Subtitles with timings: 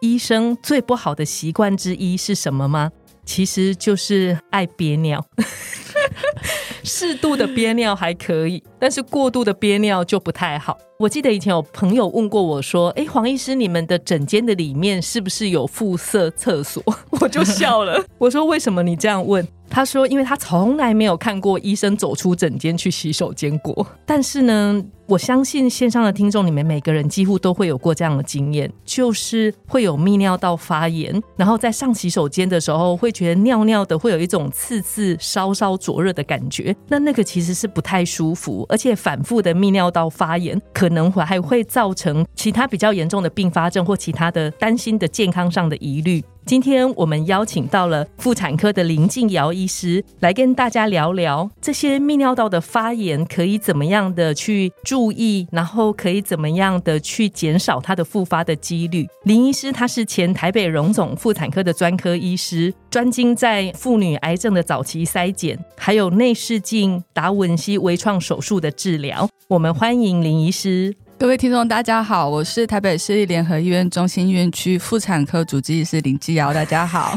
[0.00, 2.90] 医生最不好的习惯之一是什么吗？
[3.24, 5.24] 其实就是爱憋尿，
[6.86, 10.78] 适度的憋尿还可以，但是过度的憋尿就不太好。
[10.98, 16.82] 我记得以前有朋友问过我说：“哎，黄医师，你们的诊间的里面是不是有附设厕所？”
[17.20, 23.84] 我就笑了， 我说：“为什么你这样问？”他说：“因为他从来没有看过医生走出诊间去洗手间过。
[24.06, 36.74] 但是呢，我相信线上的听众里面每个人几乎都会有过这样的经验，就是会有泌尿道发炎，然后在上洗手间的时候会觉得尿尿的会有一种刺刺、稍稍灼热的感觉。
[36.88, 59.08] 那那个其实是不太舒服，而且反复的泌尿道发炎可能会还会造成其他比较严重的并发症或其他的担心的健康上的疑虑。”今天我们邀请到了妇产科的林静瑶医师来跟大家聊聊这些泌尿道的发炎可以怎么样的去注意，然后可以怎么样的去减少它的复发的几率。
[59.24, 69.28] 林医师他是前台北荣总妇产科的专科医师，专精在妇女癌症的早期筛检，还有内视镜达文西微创手术的治疗。
[69.48, 70.94] 我们欢迎林医师。
[71.18, 76.52] 各位听众，大家好，我是台北市立联合医院中心院区妇产科主治医师林继尧。
[76.52, 77.16] 大家好，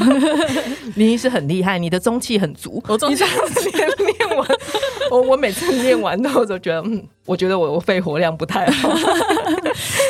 [0.96, 2.82] 林医师很厉害，你的中气很足。
[2.88, 4.48] 我中气念念完，
[5.12, 7.04] 我我每次念完之后都觉得，嗯。
[7.26, 8.90] 我觉得我我肺活量不太好，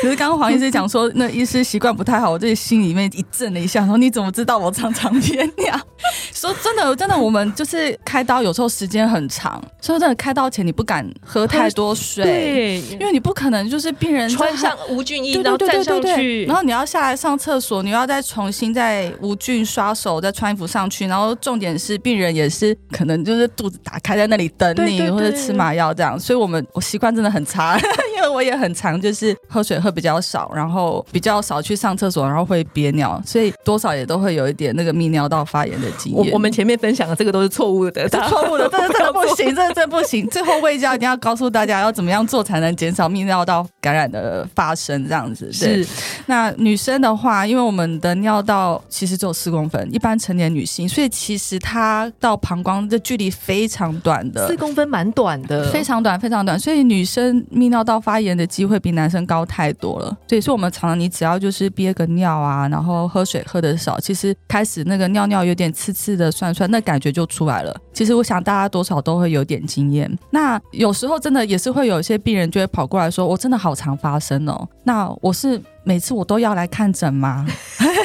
[0.02, 5.78] 可是刚刚黄医师讲说那医师习惯不太好，我自己心里面一震了一下，说你怎么知道我常常憋尿？
[6.32, 27.10] 说真的，真的，我们就是开刀有时候时间很长，说真的，开刀前你不敢喝太多水，对，因为你不可能就是病人穿上无菌衣然后站上去，然后你要下来上厕所，你要再重新再无菌刷手，再穿衣服上去，然后重点是病人也是可能就是肚子打开在那里等你或者吃麻药这样，所以我们我习惯。
[27.10, 27.76] 真的很差，
[28.20, 36.26] 因为我也很常就是喝水喝比较少，然后比较少去上厕所，然后会憋尿，所以多少也都会有一点那个泌尿道发炎的经验。
[36.26, 40.28] 我我们前面分享的这个都是错误的， 错误的，这个真的不行，这个真不行。
[40.28, 45.86] 最后胃教一定要告诉大家要怎么样做才能减少泌尿道感染的发生，这样子是。
[46.26, 57.00] 那女生的话，因为我们的尿道其实只有四公分，一般成年女性，所以其实它到膀胱的距离非常短的，四公分蛮短的，非常短，非常短，所以女。
[57.00, 67.72] 女生泌尿道发发炎的机会比男生高太多了，所以说我们常常你只要就是憋个尿啊，然后喝水喝的少，其实开始那个尿尿有点刺刺的、酸酸，那感觉就出来了。
[67.92, 70.10] 其实我想大家多少都会有点经验。
[70.30, 77.44] 那有时候真的也是会有一些病人就会跑过来说：“我真的好常发生哦。”那我是每次我都要来看诊吗？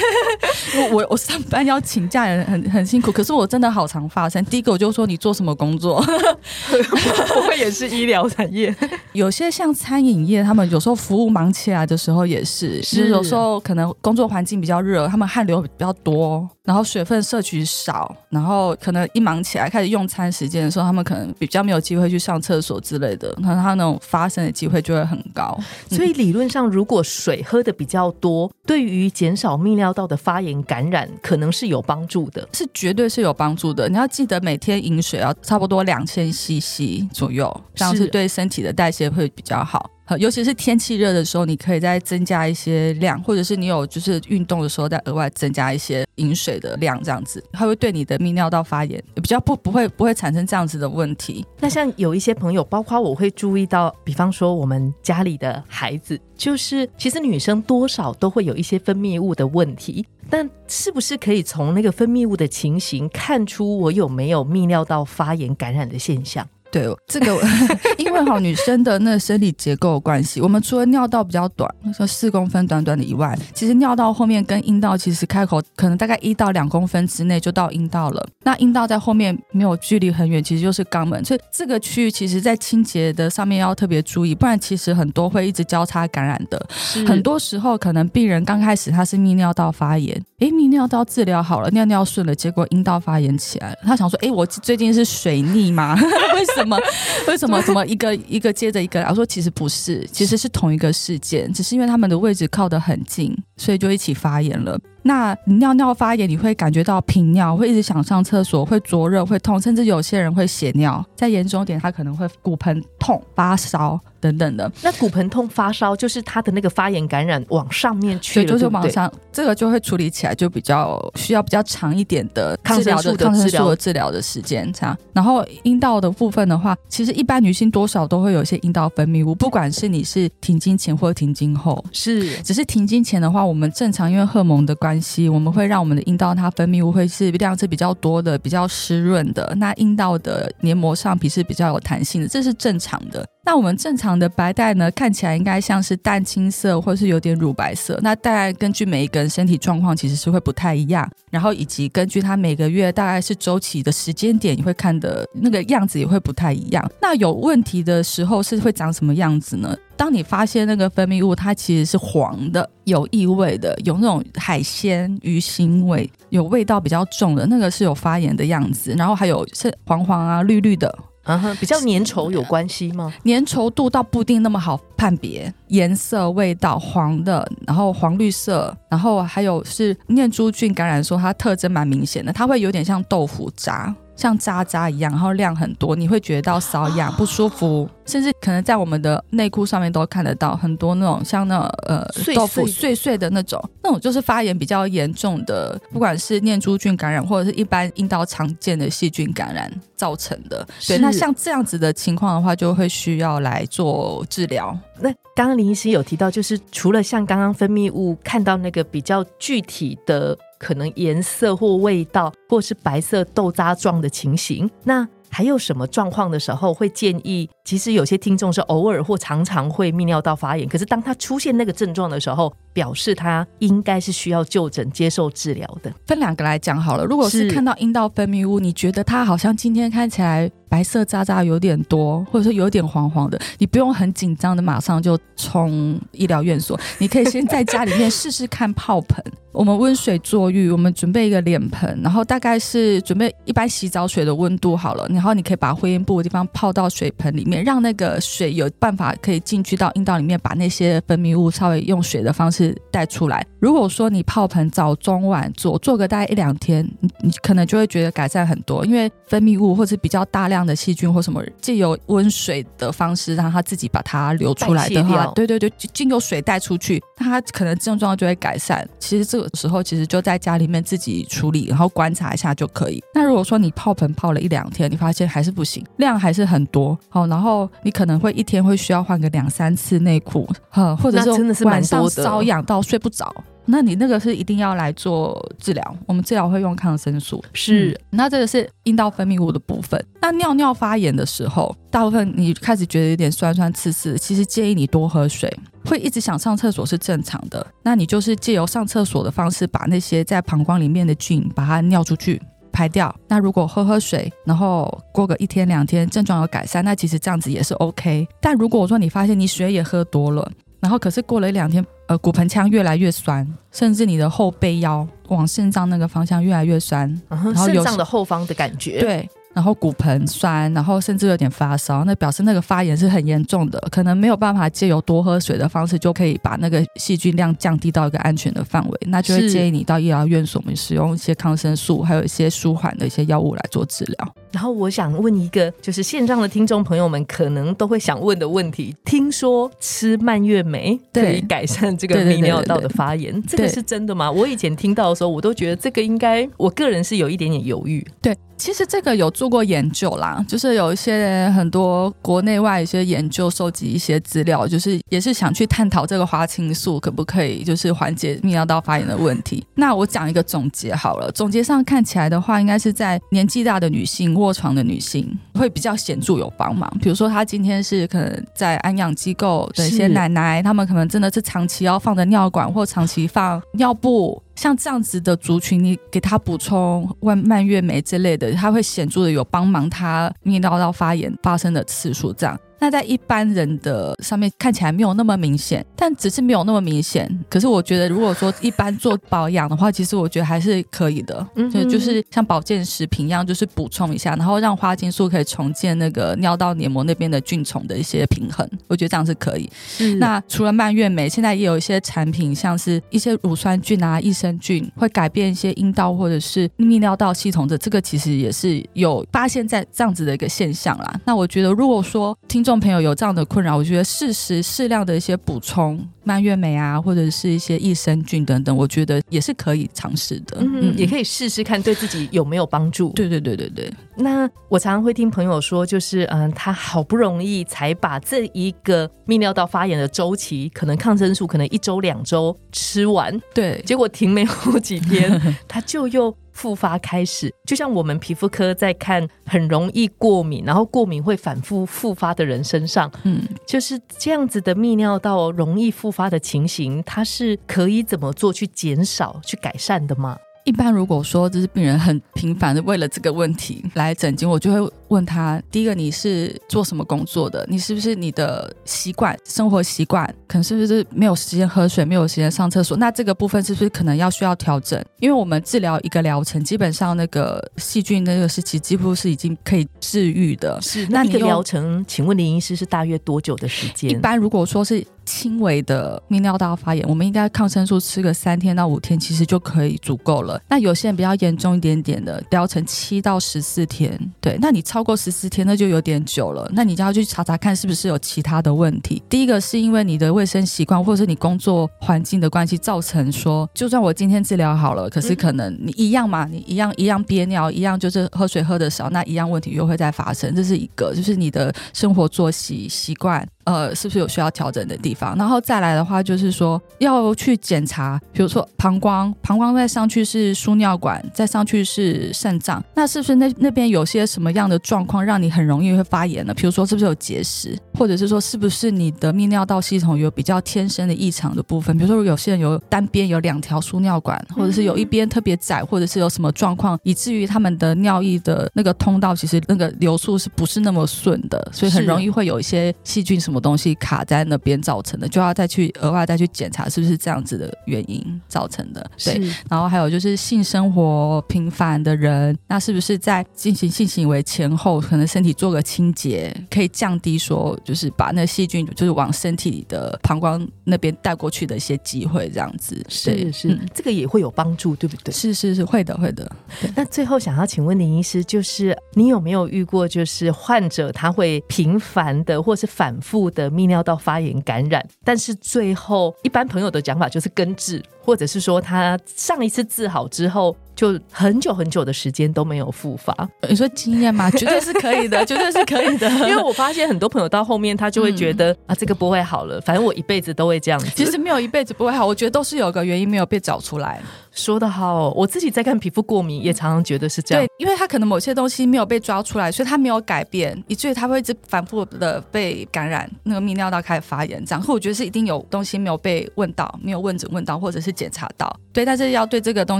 [0.75, 4.43] 我我我上班要请假也很很辛苦，可是我真的好常发生。
[4.45, 6.01] 第一个我就说你做什么工作？
[6.01, 8.75] 不会也是医疗产业？
[9.13, 16.49] 有些像餐饮业，他们有时候服务忙起来的时候也是，是有时候可能工作环境比较热，他们汗流比较多。
[16.65, 25.57] 然后水分摄取少，然后可能一忙起来开始用餐时间的时候，他们可能比较没有机会去上厕所之类的，那他那种发生的机会就会很高。
[25.89, 33.87] 所以理论上，如果水喝的比较多，对于减少泌尿道的发炎感染，可能是有帮助的，是绝对是有帮助的。
[33.87, 39.89] 你要记得每天饮水要差不多两千 CC 左右，这样是对身体的代谢会比较好。
[40.19, 51.45] 尤其是天气热的时候，你可以再增加一些量，或者是你有就是运动的时候再额外增加一些饮水的量，这样子它会对你的泌尿道发炎比较不不会不会产生这样子的问题。
[51.59, 66.47] 那像有一些朋友，包括我会注意到，比方说我们家里的孩子，就是其实女生多少都会有一些分泌物的问题，但是不是可以从那个分泌物的情形看出我有没有泌尿道发炎感染的现象？
[66.71, 67.39] 对这个，
[67.97, 78.27] 因为哈女生的那生理结构关系，我们除了尿道比较短，说四公分短短的以外，其实尿道后面跟阴道其实开口可能大概一到两公分之内就到阴道了。
[78.43, 86.61] 那阴道在后面没有距离很远，其实就是肛门，所以这个区域其实在清洁的上面要特别注意，不然其实很多会一直交叉感染的。
[87.07, 93.77] 很多时候可能病人刚开始他是泌尿道发炎，诶，泌尿道治疗好了，尿尿顺了，结果阴道发炎起来了。
[93.83, 95.95] 他想说，诶，我最近是水逆吗？
[96.35, 96.64] 为什么？
[96.65, 96.77] 什么？
[97.27, 97.61] 为什么？
[97.61, 99.01] 怎么一个一个接着一个？
[99.03, 104.77] 我说其实不是，其实是同一个事件，只是因为他们的位置靠得很近，所以就一起发炎了。
[105.03, 111.05] 那你尿尿发炎，你会感觉到频尿，会一直想上厕所，会灼热，会痛，甚至有些人会血尿。
[111.15, 114.71] 再严重点，他可能会骨盆痛、发烧等等的。
[114.81, 124.73] 那骨盆痛、发烧就是他的那个发炎感染往上面去了，就是往上，这个就会处理起来就比较需要比较长一点的抗生素的治疗的治疗的时间。
[124.73, 139.53] 这样，然后阴道的部分的话，其实一般女性多少都会有一些阴道分泌物，不管是你是停经前或者停经后，是，只是停经前的话，我们正常因为荷尔蒙的关系，我们会让让我们的阴道它分泌物会是量是比较多的，比较湿润的。
[139.57, 143.27] 那阴道的黏膜上皮是比较有弹性的，这是正常的。
[143.45, 147.97] 那我们正常的白带呢，看起来应该像是淡青色，或是有点乳白色。
[148.01, 151.07] 那大概根据每一个人身体状况，其实是会不太一样。
[151.29, 156.83] 然后以及根据它每个月大概是周期的时间点，你会看的那个样子也会不太一样。
[156.99, 159.77] 那有问题的时候是会长什么样子呢？
[159.95, 168.93] 当你发现那个分泌物它其实是黄的、有异味的、有那种海鲜鱼腥味、有味道比较重的，那个是有发炎的样子。
[168.97, 170.93] 然后还有是黄黄啊、绿绿的，
[171.25, 173.13] 嗯哼，比较粘稠有关系吗？
[173.23, 183.93] 粘稠度倒不一定那么好判别，颜色、味道黄的，然后黄绿色，然后还有是念珠菌感染，说它特征蛮明显的，它会有点像豆腐渣。
[184.15, 200.65] 像渣渣一样，然后量很多，你会觉得到瘙痒、不舒服，甚至可能在我们的内裤上面都看得到很多那种像那呃豆腐碎碎的那种，那种就是发炎比较严重的，不管是念珠菌感染或者是一般阴道常见的细菌感染造成的。
[200.87, 204.77] 对，那像这样子的情况的话，就会需要来做治疗。
[205.01, 210.37] 那刚刚林医师有提到，就是除了像刚刚分泌物看到那个比较具体的。
[210.65, 217.47] 可能颜色或味道，或是白色豆渣状的情形，那还有什么状况的时候会建议？
[217.63, 225.93] 其实有些听众是偶尔或常常会泌尿道发炎，可是当他出现那个症状的时候，表示他应该是需要就诊接受治疗的。
[226.07, 239.23] 分两个来讲好了，如果是看到阴道分泌物，你觉得他好像今天看起来白色渣渣有点多，或者说有点黄黄的，你不用很紧张的马上就冲医疗院所，你可以先在家里面试试看泡盆。
[239.51, 253.45] 我们温水坐浴，我们准备一个脸盆，然后大概是准备一般洗澡水的温度好了，然后你可以把会阴部的地方泡到水盆里面，让那个水有办法可以进去到阴道里面，把那些分泌物稍微用水的方式带出来。
[253.61, 268.87] 如果说你泡盆早中晚做，做个大概一两天，你你可能就会觉得改善很多，因为分泌物或是比较大量的细菌或什么，借由温水的方式让它自己把它流出来的话，对对对，经由水带出去，它可能症状就会改善。
[268.99, 269.49] 其实这个。
[269.55, 273.01] 时候其实就在家里面自己处理，然后观察一下就可以。
[273.13, 283.33] 那如果说你泡盆泡了一两天，你发现还是不行，量还是很多，好，然后你可能会一天会需要换个两三次内裤，哈，或者是真的是晚上瘙痒到睡不着，
[283.65, 285.97] 那你那个是一定要来做治疗。
[286.05, 287.99] 我们治疗会用抗生素，是。
[288.09, 290.03] 那这个是阴道分泌物的部分。
[290.21, 295.51] 那尿尿发炎的时候，大部分你开始觉得有点酸酸刺刺，其实建议你多喝水。
[295.85, 302.41] 会一直想上厕所是正常的，那你就是借由上厕所的方式，把那些在膀胱里面的菌把它尿出去
[302.71, 303.15] 排掉。
[303.27, 308.27] 那如果喝喝水，然后过个一天两天症状有改善，那其实这样子也是 OK。
[308.41, 319.29] 但如果我说你发现你水也喝多了，然后可是过了一两天，呃，骨盆腔越来越酸，甚至你的后背腰往肾脏那个方向越来越酸，然后肾脏的后方的感觉，对。
[319.55, 334.35] 然后骨盆酸，然后甚至有点发烧，那表示那个发炎是很严重的，可能没有办法借由多喝水的方式就可以把那个细菌量降低到一个安全的范围，那就会建议你到医疗院所，我们使用一些抗生素，还有一些舒缓的一些药物来做治疗。
[334.55, 344.31] 然后我想问一个，就是线上的听众朋友们可能都会想问的问题：听说吃蔓越莓可以改善这个泌尿道的发炎，这个是真的吗？
[344.31, 348.01] 我以前听到的时候，我都觉得这个应该，我个人是有一点点犹豫。
[348.21, 348.33] 对。
[348.57, 359.65] 其实这个有做过研究啦，就是有一些很多国内外一些研究收集一些资料，就是也是想去探讨这个花青素可不可以就是缓解泌尿道发炎的问题。
[359.75, 366.91] 那我讲一个总结好了，总结上看起来的话，应该是在年纪大的女性、卧床的女性会比较显著有帮忙。
[367.01, 374.41] 比如说她今天是可能在安养机构的一些奶奶，她们可能真的是长期要放着尿管或长期放尿布。
[374.55, 382.31] 像这样子的族群，你给他补充蔓蔓越莓之类的，他会显著的有帮忙他泌尿道发炎发生的次数。
[382.33, 387.29] 这样，那在一般人的上面看起来没有那么明显，但只是没有那么明显。
[387.49, 391.45] 可是我觉得，如果说一般做保养的话，其实我觉得还是可以的。
[391.55, 398.67] 嗯就就是像保健食品一样，就是补充一下，然后让花青素可以重建那个尿道黏膜那边的菌虫的一些平衡。
[398.87, 399.69] 我觉得这样是可以。
[399.87, 411.19] 是那除了蔓越莓，现在也有一些产品，像是一些乳酸菌啊、益生菌，会改变一些阴道或者是泌尿道系统的，这个其实也是有发现在这样子的一个现象啦。
[411.25, 420.57] 那我觉得，如果说听众朋友有这样的困扰，我觉得适时适量的一些补充蔓越莓啊，或者是一些益生菌等等，我觉得也是可以尝试的。
[420.59, 423.09] 嗯，也可以试试看对自己有没有帮助。
[423.09, 437.53] 对对对对对，那我常常会听朋友说，就是嗯，他好不容易才把这一个泌尿道发炎的周期，可能抗生素可能一周两周吃完，对，结果停没有几天， 他就又复发开始。
[437.65, 450.35] 就像我们皮肤科在看很容易过敏，然后过敏会反复复发的人身上，嗯，就是这样子的泌尿道容易复发的情形，它是可以怎么做去减少、去改善的吗？
[450.65, 457.63] 一般如果说就是病人很频繁的为了这个问题来诊间，我就会问他：第一个，你是做什么工作的？
[457.69, 462.97] 你是不是你的习惯生活习惯可能是不是没有时间喝水，没有时间上厕所？
[462.97, 464.99] 那这个部分是不是可能要需要调整？
[465.19, 470.81] 因为我们治疗一个疗程，基本上那个细菌那个是其几乎是已经可以治愈的。
[470.81, 474.09] 是，那一个疗程，请问林医师是大约多久的时间？
[474.09, 480.61] 一般如果说是轻微的泌尿道发炎，我们应该抗生素吃个三天到五天，其实就可以足够了。
[480.69, 489.21] 那有些人比较严重一点点的，疗程七到十四天，对，那你超过十四天，那就有点久了，那你就要去查查看是不是有其他的问题。
[489.29, 503.47] 第一个是因为你的卫生习惯或者是你工作环境的关系，造成说，就算我今天治疗好了，可是可能你一样嘛，你一样一样憋尿，一样就是喝水喝的少，那一样问题又会再发生，这是一个，就是你的生活作息习惯。
[503.65, 505.35] 呃，是不是有需要调整的地方？
[505.37, 516.53] 然后再来的话，就是说要去检查，比如说膀胱，膀胱再上去是输尿管，再上去是肾脏，那是不是那那边有些什么样的状况让你很容易会发炎呢？
[516.53, 521.95] 比如说是不是有结石，或者是说是不是你的泌尿道系统有比较天生的异常的部分？
[521.97, 539.05] 比如说有些人有单边有两条输尿管，或者是有一边特别窄，或者是有什么状况，以至于他们的尿液的那个通道其实那个流速是不是那么顺的，所以很容易会有一些细菌什么东西卡在那边造成的，就要再去额外再去检查是不是这样子的原因造成的。
[539.23, 555.33] 对，然后还有就是性生活频繁的人，那是不是在进行性行为前后，可能身体做个清洁，可以降低说就是把那细菌就是往身体里的膀胱那边带过去的一些机会，这样子对是是、嗯这个也会有帮助，对不对？
[555.33, 556.49] 是是是会的会的。
[556.95, 573.35] 那最后想要请问林医师，就是你有没有遇过，就是患者他会频繁的或是反复的泌尿道发炎感染，但是最后一般朋友的讲法就是根治，或者是说他上一次治好之后，就很久很久的时间都没有复发。
[573.69, 574.49] 你说经验吗？
[574.57, 576.27] 绝对是可以的，绝对是可以的。
[576.49, 581.07] 因为我发现很多朋友到后面他就会觉得、啊，这个不会好了，反正我一辈子都会这样子。
[581.15, 584.19] 其实没有一辈子不会好，我觉得都是有个原因没有被找出来。
[584.51, 594.63] 说的好，我自己在看皮肤过敏，也常常觉得是这样对。，因为他可能某些东西没有被抓出来，所以他没有改变，以至于他会一直反复的被感染，那个泌尿道开始发炎。
[594.65, 598.73] 这样，或我觉得是一定有东西没有被问到，没有问诊问到，或者是检查到。
[598.93, 599.99] 对，但是要对这个东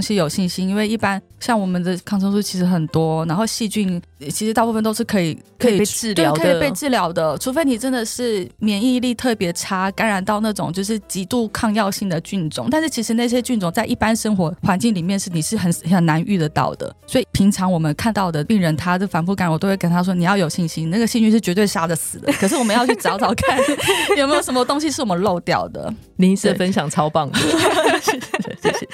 [0.00, 12.68] 西有信心，因为一般像我们的抗生素其实很多，然后细菌呃其实大部分都是可以可以被治疗的可以被治疗的，除非你真的是免疫力特别差，感染到那种就是极度抗药性的菌种。
[12.70, 22.32] 但是其实那些菌种在一般生活环境里面是你是很很难遇得到的，所以平常我们看到的病人他的反复感染，我都会跟他说你要有信心，那个细菌是绝对杀得死的。
[22.40, 23.58] 可是我们要去找找看
[24.16, 25.92] 有没有什么东西是我们漏掉的。
[26.16, 27.38] 林医师的分享超棒的，
[28.12, 28.88] 谢谢谢谢。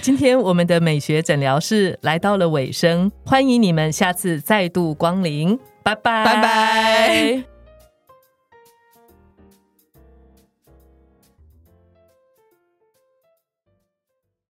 [0.00, 7.49] 今天我们的美学诊疗室来到了尾声，欢迎你们下次再度光临，拜拜拜拜。